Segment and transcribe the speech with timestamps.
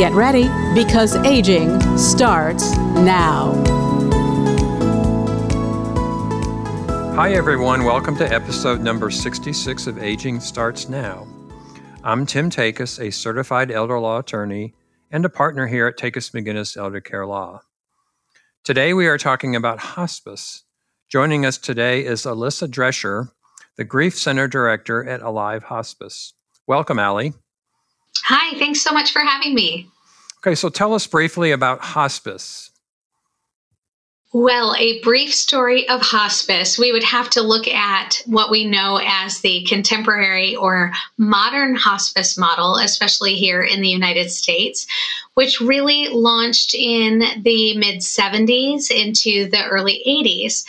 [0.00, 3.52] Get ready because aging starts now.
[7.14, 7.84] Hi, everyone.
[7.84, 11.28] Welcome to episode number 66 of Aging Starts Now.
[12.02, 14.72] I'm Tim Takacs, a certified elder law attorney
[15.10, 17.60] and a partner here at Takacs McGinnis Elder Care Law.
[18.64, 20.64] Today we are talking about hospice.
[21.10, 23.32] Joining us today is Alyssa Drescher,
[23.76, 26.32] the Grief Center Director at Alive Hospice.
[26.66, 27.34] Welcome, Allie.
[28.24, 29.88] Hi, thanks so much for having me.
[30.38, 32.69] Okay, so tell us briefly about hospice.
[34.32, 36.78] Well, a brief story of hospice.
[36.78, 42.38] We would have to look at what we know as the contemporary or modern hospice
[42.38, 44.86] model, especially here in the United States,
[45.34, 50.64] which really launched in the mid 70s into the early 80s.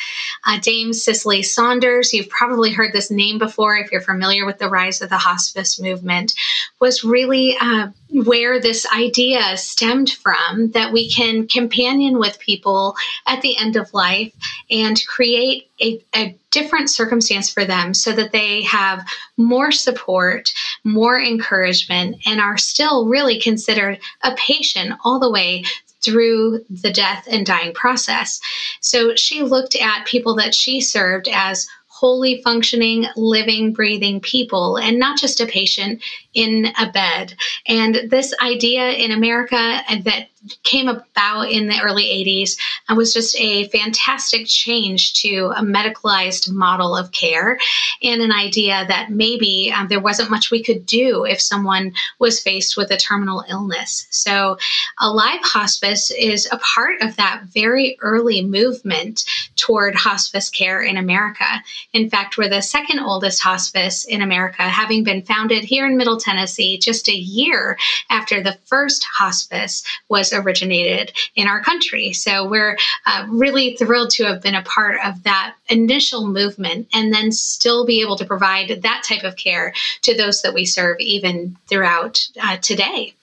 [0.48, 4.70] Uh, Dame Cicely Saunders, you've probably heard this name before if you're familiar with the
[4.70, 6.34] rise of the hospice movement,
[6.80, 12.96] was really uh, where this idea stemmed from that we can companion with people
[13.26, 14.34] at the end of life
[14.70, 20.52] and create a, a, different circumstance for them so that they have more support,
[20.84, 25.64] more encouragement, and are still really considered a patient all the way
[26.02, 28.42] through the death and dying process.
[28.82, 31.70] So she looked at people that she served as
[32.02, 36.02] wholly functioning, living, breathing people, and not just a patient
[36.34, 37.36] in a bed.
[37.68, 40.30] And this idea in America that
[40.64, 46.52] came about in the early 80s and was just a fantastic change to a medicalized
[46.52, 47.60] model of care
[48.02, 52.42] and an idea that maybe um, there wasn't much we could do if someone was
[52.42, 54.08] faced with a terminal illness.
[54.10, 54.58] So,
[55.00, 59.24] Alive Hospice is a part of that very early movement
[59.56, 61.46] toward hospice care in America.
[61.94, 66.20] In fact, we're the second oldest hospice in America, having been founded here in Middle
[66.20, 67.78] Tennessee just a year
[68.10, 72.14] after the first hospice was originated in our country.
[72.14, 77.14] So we're uh, really thrilled to have been a part of that initial movement and
[77.14, 81.00] then still be able to provide that type of care to those that we serve
[81.00, 83.14] even throughout uh, today.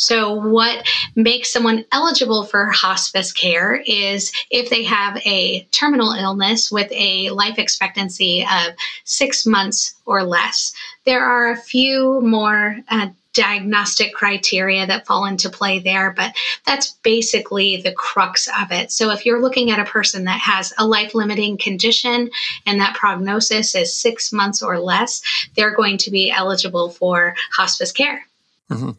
[0.00, 6.72] So, what makes someone eligible for hospice care is if they have a terminal illness
[6.72, 10.72] with a life expectancy of six months or less.
[11.04, 13.08] There are a few more uh,
[13.40, 16.34] diagnostic criteria that fall into play there, but
[16.66, 18.92] that's basically the crux of it.
[18.92, 22.30] So if you're looking at a person that has a life limiting condition
[22.66, 25.22] and that prognosis is six months or less,
[25.56, 28.26] they're going to be eligible for hospice care.
[28.70, 28.90] Mm-hmm.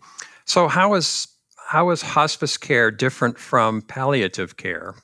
[0.46, 1.28] So how is
[1.68, 4.96] how is hospice care different from palliative care?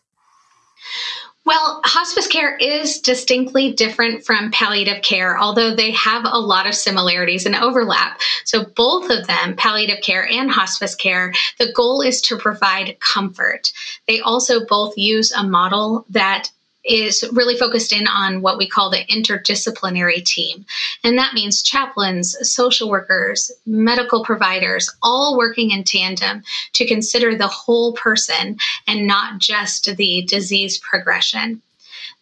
[1.47, 6.75] Well, hospice care is distinctly different from palliative care, although they have a lot of
[6.75, 8.19] similarities and overlap.
[8.43, 13.71] So, both of them, palliative care and hospice care, the goal is to provide comfort.
[14.09, 16.51] They also both use a model that
[16.83, 20.65] is really focused in on what we call the interdisciplinary team.
[21.03, 26.43] And that means chaplains, social workers, medical providers, all working in tandem
[26.73, 31.61] to consider the whole person and not just the disease progression.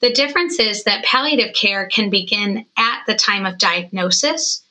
[0.01, 4.61] The difference is that palliative care can begin at the time of diagnosis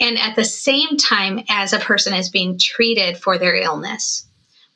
[0.00, 4.24] and at the same time as a person is being treated for their illness.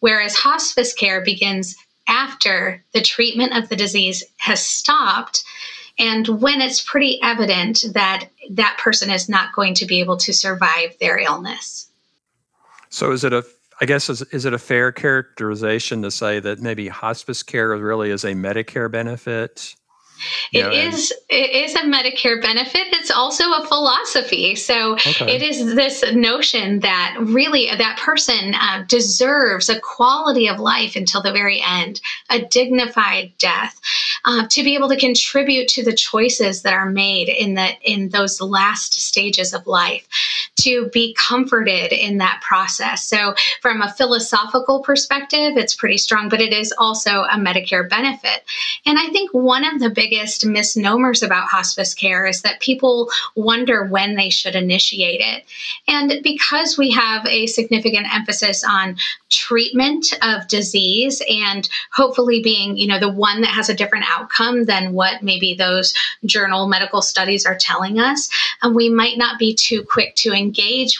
[0.00, 1.76] Whereas hospice care begins
[2.08, 5.44] after the treatment of the disease has stopped
[5.98, 10.32] and when it's pretty evident that that person is not going to be able to
[10.32, 11.88] survive their illness.
[12.88, 13.44] So is it a
[13.80, 18.10] I guess is, is it a fair characterization to say that maybe hospice care really
[18.10, 19.74] is a Medicare benefit
[20.52, 22.88] it know, is it is a Medicare benefit.
[22.92, 24.54] It's also a philosophy.
[24.54, 25.36] So okay.
[25.36, 31.22] it is this notion that really that person uh, deserves a quality of life until
[31.22, 33.80] the very end, a dignified death,
[34.24, 38.10] uh, to be able to contribute to the choices that are made in the in
[38.10, 40.06] those last stages of life,
[40.62, 43.04] to be comforted in that process.
[43.04, 48.44] So, from a philosophical perspective, it's pretty strong, but it is also a Medicare benefit.
[48.86, 53.86] And I think one of the biggest misnomers about hospice care is that people wonder
[53.86, 55.44] when they should initiate it.
[55.88, 58.96] And because we have a significant emphasis on
[59.30, 64.64] treatment of disease and hopefully being, you know, the one that has a different outcome
[64.64, 65.94] than what maybe those
[66.24, 68.28] journal medical studies are telling us,
[68.62, 70.51] and we might not be too quick to engage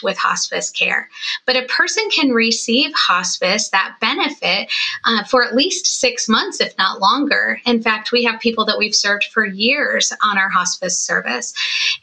[0.03, 1.09] with hospice care.
[1.45, 4.71] But a person can receive hospice, that benefit,
[5.05, 7.59] uh, for at least six months, if not longer.
[7.65, 11.53] In fact, we have people that we've served for years on our hospice service.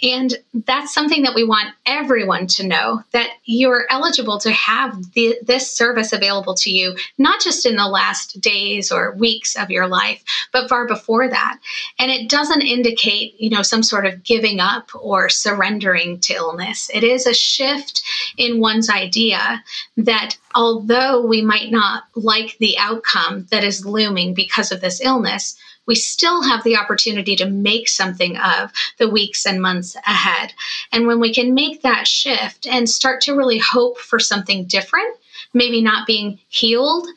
[0.02, 0.37] And
[0.67, 5.70] that's something that we want everyone to know that you're eligible to have the, this
[5.70, 10.23] service available to you, not just in the last days or weeks of your life,
[10.52, 11.58] but far before that.
[11.99, 16.91] And it doesn't indicate, you know, some sort of giving up or surrendering to illness.
[16.93, 18.02] It is a shift
[18.37, 19.62] in one's idea
[19.96, 25.56] that although we might not like the outcome that is looming because of this illness,
[25.87, 30.52] we still have the opportunity to make something of the weeks and months ahead.
[30.92, 35.16] And when we can make that shift and start to really hope for something different,
[35.52, 37.08] maybe not being healed,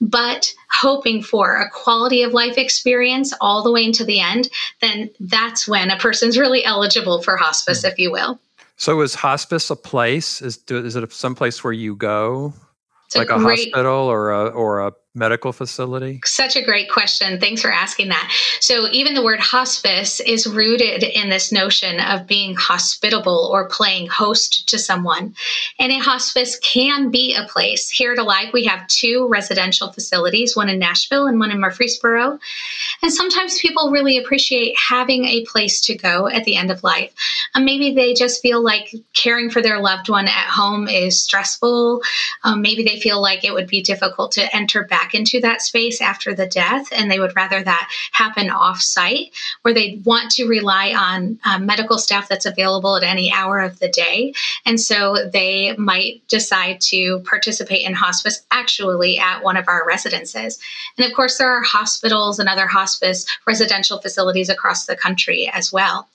[0.00, 4.48] but hoping for a quality of life experience all the way into the end,
[4.80, 7.92] then that's when a person's really eligible for hospice, mm-hmm.
[7.92, 8.40] if you will.
[8.76, 10.42] So, is hospice a place?
[10.42, 12.54] Is is it some place where you go,
[13.06, 16.20] it's like a, a great, hospital or a or a medical facility?
[16.24, 17.38] Such a great question.
[17.38, 18.32] Thanks for asking that.
[18.60, 24.08] So, even the word hospice is rooted in this notion of being hospitable or playing
[24.08, 25.34] host to someone.
[25.78, 27.90] And a hospice can be a place.
[27.90, 32.38] Here at Alive, we have two residential facilities, one in Nashville and one in Murfreesboro.
[33.02, 37.12] And sometimes people really appreciate having a place to go at the end of life.
[37.54, 42.00] Um, maybe they just feel like caring for their loved one at home is stressful.
[42.44, 45.62] Um, maybe they feel like it would be difficult to enter back back into that
[45.62, 49.32] space after the death, and they would rather that happen off site,
[49.62, 53.78] where they want to rely on um, medical staff that's available at any hour of
[53.80, 54.32] the day.
[54.64, 60.60] And so they might decide to participate in hospice actually at one of our residences.
[60.96, 65.72] And of course, there are hospitals and other hospice residential facilities across the country as
[65.72, 66.08] well.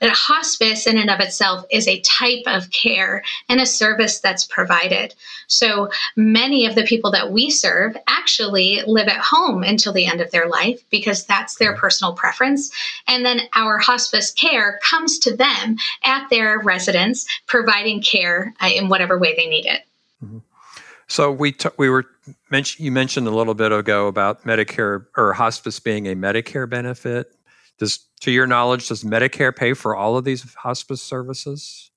[0.00, 4.44] But hospice, in and of itself, is a type of care and a service that's
[4.44, 5.14] provided.
[5.46, 10.20] So many of the people that we serve actually live at home until the end
[10.20, 12.70] of their life because that's their personal preference.
[13.08, 18.88] And then our hospice care comes to them at their residence, providing care uh, in
[18.88, 19.82] whatever way they need it.
[20.24, 20.38] Mm-hmm.
[21.08, 22.06] So we t- we were
[22.50, 27.35] mentioned you mentioned a little bit ago about Medicare or hospice being a Medicare benefit.
[27.78, 31.90] Does, to your knowledge, does Medicare pay for all of these hospice services?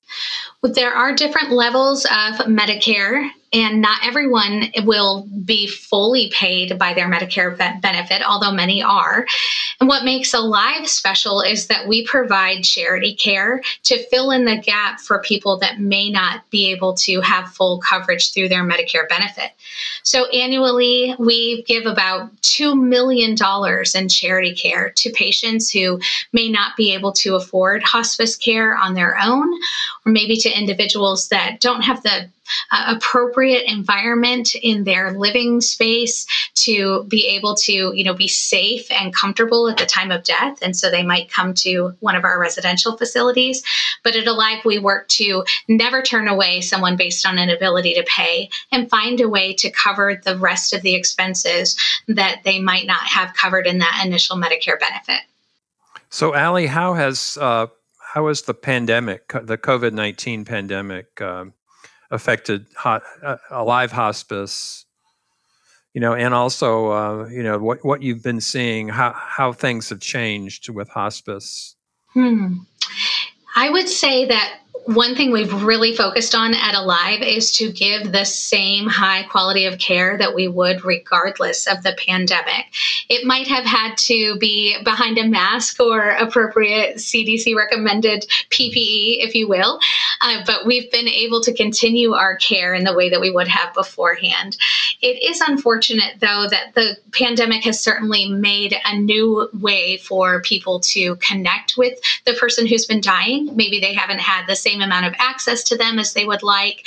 [0.62, 6.94] Well, there are different levels of Medicare and not everyone will be fully paid by
[6.94, 9.26] their Medicare benefit, although many are.
[9.80, 14.58] And what makes Alive special is that we provide charity care to fill in the
[14.58, 19.08] gap for people that may not be able to have full coverage through their Medicare
[19.08, 19.50] benefit.
[20.02, 23.34] So annually, we give about $2 million
[23.94, 25.98] in charity care to patients who
[26.32, 29.52] may not be able to afford hospice care on their own,
[30.06, 32.28] or maybe to individuals that don't have the
[32.70, 38.90] uh, appropriate environment in their living space to be able to, you know, be safe
[38.90, 40.58] and comfortable at the time of death.
[40.62, 43.62] And so they might come to one of our residential facilities.
[44.02, 48.04] But at Alive, we work to never turn away someone based on an ability to
[48.04, 51.76] pay and find a way to cover the rest of the expenses
[52.08, 55.20] that they might not have covered in that initial Medicare benefit.
[56.08, 57.68] So, Allie, how has uh,
[58.14, 61.54] how has the pandemic, the COVID nineteen pandemic, um,
[62.10, 63.36] affected hot, uh,
[63.90, 64.84] hospice
[65.94, 69.88] you know and also uh, you know what what you've been seeing how how things
[69.88, 71.76] have changed with hospice
[72.12, 72.58] hmm.
[73.56, 78.12] i would say that one thing we've really focused on at Alive is to give
[78.12, 82.66] the same high quality of care that we would regardless of the pandemic.
[83.08, 89.34] It might have had to be behind a mask or appropriate CDC recommended PPE, if
[89.34, 89.78] you will,
[90.22, 93.48] uh, but we've been able to continue our care in the way that we would
[93.48, 94.56] have beforehand.
[95.02, 100.80] It is unfortunate, though, that the pandemic has certainly made a new way for people
[100.80, 103.54] to connect with the person who's been dying.
[103.56, 106.42] Maybe they haven't had the same same amount of access to them as they would
[106.42, 106.84] like.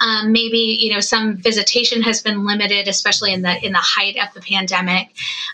[0.00, 4.16] Um, maybe you know some visitation has been limited, especially in the in the height
[4.16, 5.08] of the pandemic.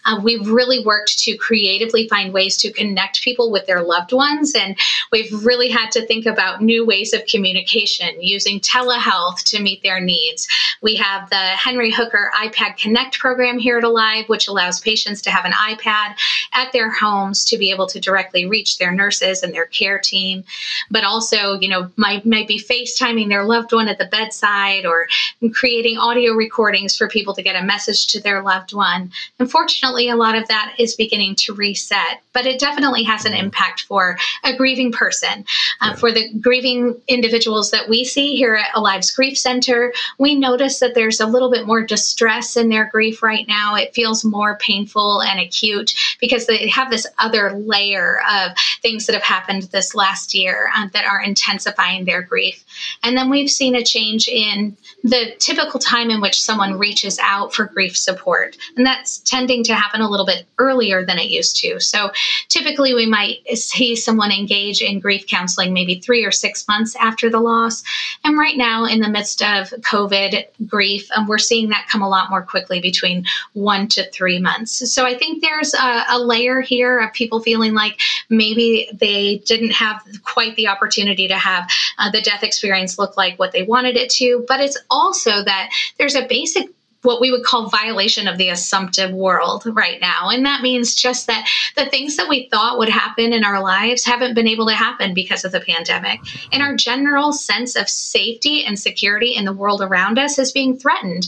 [0.06, 4.54] Uh, we've really worked to creatively find ways to connect people with their loved ones,
[4.54, 4.76] and
[5.12, 10.00] we've really had to think about new ways of communication using telehealth to meet their
[10.00, 10.48] needs.
[10.82, 15.30] We have the Henry Hooker iPad Connect program here at Alive, which allows patients to
[15.30, 16.14] have an iPad
[16.52, 20.44] at their homes to be able to directly reach their nurses and their care team,
[20.90, 25.08] but also, you know, might, might be FaceTiming their loved one at the bedside or
[25.52, 29.10] creating audio recordings for people to get a message to their loved one.
[29.38, 33.82] Unfortunately, a lot of that is beginning to reset, but it definitely has an impact
[33.82, 35.44] for a grieving person.
[35.80, 40.78] Uh, for the grieving individuals that we see here at Alive's Grief Center, we notice
[40.78, 43.74] that there's a little bit more distress in their grief right now.
[43.74, 49.14] It feels more painful and acute because they have this other layer of things that
[49.14, 52.64] have happened this last year uh, that are intensifying their grief.
[53.02, 57.54] And then we've seen a change in the typical time in which someone reaches out
[57.54, 58.56] for grief support.
[58.76, 61.80] And that's tending to happen a little bit earlier than it used to.
[61.80, 62.10] So
[62.48, 67.30] typically we might see someone engage in grief counseling maybe three or six months after
[67.30, 67.82] the loss.
[68.24, 72.08] And right now, in the midst of COVID grief, um, we're seeing that come a
[72.08, 74.92] lot more quickly between one to three months.
[74.92, 79.72] So I think there's a, a layer here of people feeling like maybe they didn't
[79.72, 83.96] have quite the opportunity to have uh, the death experience look like what they wanted
[83.96, 86.68] it to, but it's also that there's a basic
[87.02, 90.28] what we would call violation of the assumptive world right now.
[90.28, 94.04] And that means just that the things that we thought would happen in our lives
[94.04, 96.20] haven't been able to happen because of the pandemic.
[96.52, 100.76] And our general sense of safety and security in the world around us is being
[100.76, 101.26] threatened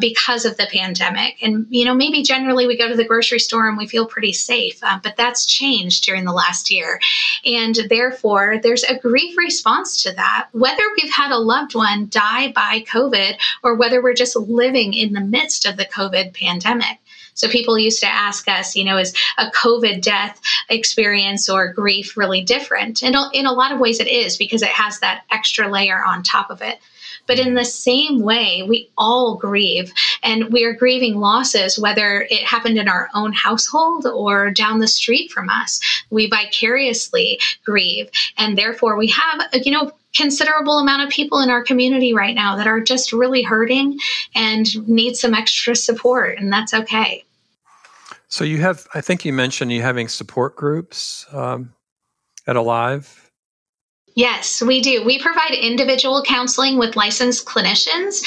[0.00, 1.40] because of the pandemic.
[1.42, 4.32] And, you know, maybe generally we go to the grocery store and we feel pretty
[4.32, 6.98] safe, uh, but that's changed during the last year.
[7.44, 10.48] And therefore, there's a grief response to that.
[10.52, 15.11] Whether we've had a loved one die by COVID or whether we're just living in
[15.12, 16.98] in the midst of the COVID pandemic.
[17.34, 22.16] So people used to ask us, you know, is a COVID death experience or grief
[22.16, 23.02] really different?
[23.02, 26.22] And in a lot of ways it is because it has that extra layer on
[26.22, 26.78] top of it.
[27.26, 29.92] But in the same way, we all grieve
[30.22, 34.88] and we are grieving losses, whether it happened in our own household or down the
[34.88, 35.80] street from us.
[36.10, 38.10] We vicariously grieve.
[38.36, 42.56] And therefore, we have, you know, considerable amount of people in our community right now
[42.56, 43.98] that are just really hurting
[44.34, 47.24] and need some extra support, and that's okay.
[48.28, 51.74] So you have, I think you mentioned you having support groups um,
[52.46, 53.30] at Alive.
[54.14, 55.02] Yes, we do.
[55.02, 58.22] We provide individual counseling with licensed clinicians.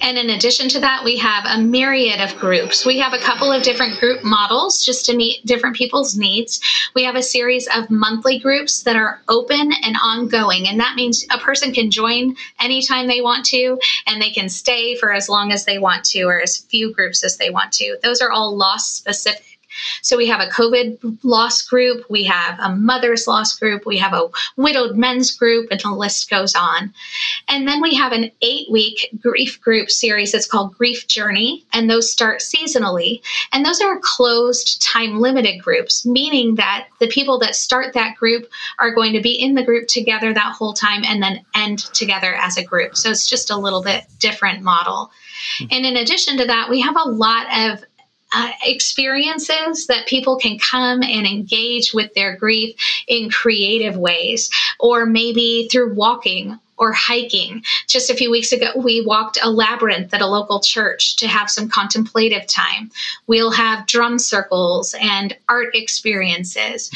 [0.00, 2.84] And in addition to that, we have a myriad of groups.
[2.84, 6.60] We have a couple of different group models just to meet different people's needs.
[6.96, 10.66] We have a series of monthly groups that are open and ongoing.
[10.66, 13.78] And that means a person can join anytime they want to,
[14.08, 17.22] and they can stay for as long as they want to, or as few groups
[17.22, 17.96] as they want to.
[18.02, 19.57] Those are all loss specific.
[20.02, 24.12] So we have a COVID loss group, we have a mother's loss group, we have
[24.12, 26.92] a widowed men's group, and the list goes on.
[27.48, 31.88] And then we have an eight week grief group series that's called Grief Journey, and
[31.88, 33.20] those start seasonally.
[33.52, 38.48] And those are closed, time limited groups, meaning that the people that start that group
[38.78, 42.34] are going to be in the group together that whole time and then end together
[42.34, 42.96] as a group.
[42.96, 45.10] So it's just a little bit different model.
[45.58, 45.66] Hmm.
[45.70, 47.84] And in addition to that, we have a lot of
[48.32, 55.06] uh, experiences that people can come and engage with their grief in creative ways, or
[55.06, 57.62] maybe through walking or hiking.
[57.88, 61.50] Just a few weeks ago, we walked a labyrinth at a local church to have
[61.50, 62.90] some contemplative time.
[63.26, 66.90] We'll have drum circles and art experiences.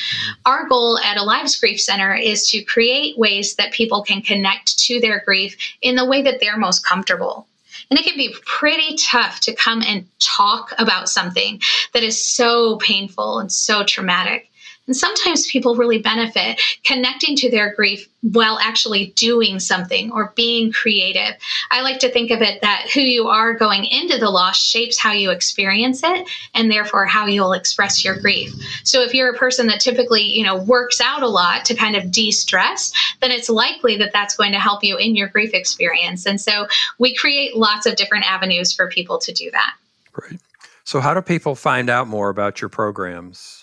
[0.47, 5.01] Our goal at Alive's Grief Center is to create ways that people can connect to
[5.01, 7.47] their grief in the way that they're most comfortable.
[7.93, 11.61] And it can be pretty tough to come and talk about something
[11.93, 14.49] that is so painful and so traumatic.
[14.87, 20.73] And sometimes people really benefit connecting to their grief while actually doing something or being
[20.73, 21.35] creative.
[21.71, 24.99] I like to think of it that who you are going into the loss shapes
[24.99, 28.53] how you experience it and therefore how you'll express your grief.
[28.85, 31.97] So if you're a person that typically, you know, works out a lot to kind
[31.97, 36.27] of de-stress, then it's likely that that's going to help you in your grief experience.
[36.27, 36.67] And so
[36.99, 39.75] we create lots of different avenues for people to do that.
[40.21, 40.41] Right.
[40.85, 43.62] So how do people find out more about your programs?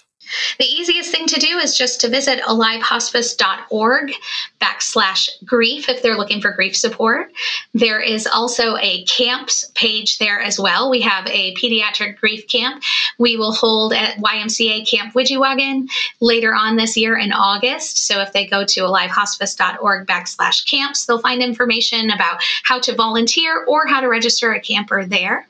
[0.59, 4.13] The easiest thing to do is just to visit alivehospice.org
[4.61, 7.31] backslash grief if they're looking for grief support.
[7.73, 10.89] There is also a camps page there as well.
[10.89, 12.83] We have a pediatric grief camp
[13.19, 15.89] we will hold at YMCA Camp Widjiwagan
[16.21, 18.07] later on this year in August.
[18.07, 23.65] So if they go to alivehospice.org backslash camps, they'll find information about how to volunteer
[23.65, 25.48] or how to register a camper there.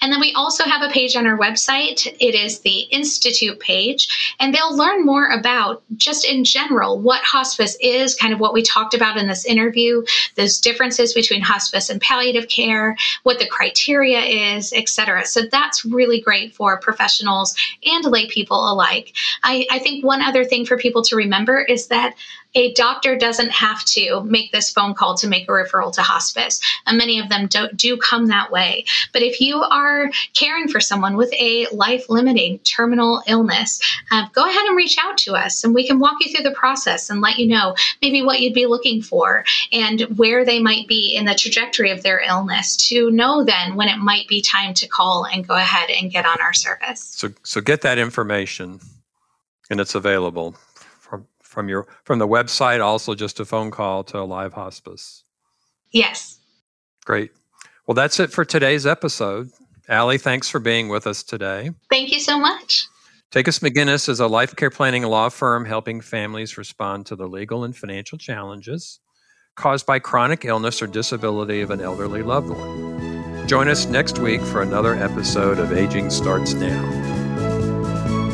[0.00, 2.06] And then we also have a page on our website.
[2.06, 7.76] It is the Institute page, and they'll learn more about just in general what hospice
[7.80, 10.04] is, kind of what we talked about in this interview,
[10.36, 15.24] those differences between hospice and palliative care, what the criteria is, etc.
[15.26, 19.14] So that's really great for professionals and lay people alike.
[19.42, 22.14] I, I think one other thing for people to remember is that
[22.54, 26.60] a doctor doesn't have to make this phone call to make a referral to hospice.
[26.86, 28.84] And many of them do, do come that way.
[29.12, 33.80] But if you are caring for someone with a life limiting terminal illness,
[34.10, 36.56] uh, go ahead and reach out to us and we can walk you through the
[36.56, 40.88] process and let you know maybe what you'd be looking for and where they might
[40.88, 44.74] be in the trajectory of their illness to know then when it might be time
[44.74, 47.00] to call and go ahead and get on our service.
[47.00, 48.80] So, so get that information
[49.70, 50.56] and it's available
[51.50, 55.24] from your from the website also just a phone call to Alive Hospice.
[55.90, 56.38] Yes.
[57.04, 57.32] Great.
[57.86, 59.50] Well that's it for today's episode.
[59.88, 61.72] Allie thanks for being with us today.
[61.90, 62.86] Thank you so much.
[63.32, 67.64] Takacs McGinnis is a life care planning law firm helping families respond to the legal
[67.64, 69.00] and financial challenges
[69.56, 73.46] caused by chronic illness or disability of an elderly loved one.
[73.48, 77.09] Join us next week for another episode of Aging Starts Now.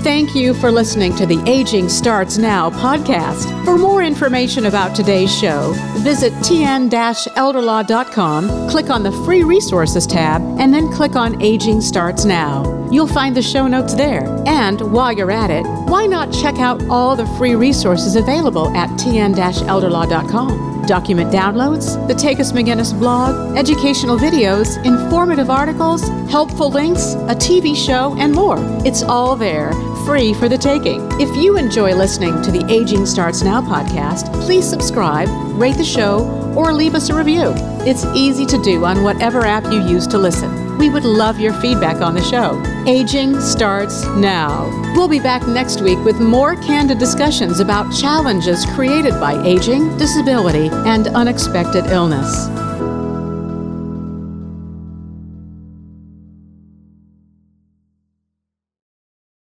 [0.06, 3.64] Thank you for listening to the Aging Starts Now podcast.
[3.64, 10.72] For more information about today's show, visit tn-elderlaw.com, click on the Free Resources tab, and
[10.72, 12.88] then click on Aging Starts Now.
[12.88, 14.22] You'll find the show notes there.
[14.46, 18.90] And while you're at it, why not check out all the free resources available at
[18.90, 20.75] tn-elderlaw.com?
[20.86, 28.16] Document downloads, the Takacs McGinnis blog, educational videos, informative articles, helpful links, a TV show,
[28.18, 28.56] and more.
[28.86, 29.72] It's all there
[30.06, 31.00] free for the taking.
[31.20, 35.28] If you enjoy listening to the Aging Starts Now podcast, please subscribe,
[35.60, 36.24] rate the show,
[36.56, 37.52] or leave us a review.
[37.84, 40.65] It's easy to do on whatever app you use to listen.
[40.78, 42.62] We would love your feedback on the show.
[42.86, 44.68] Aging starts now.
[44.94, 50.68] We'll be back next week with more candid discussions about challenges created by aging, disability,
[50.86, 52.48] and unexpected illness.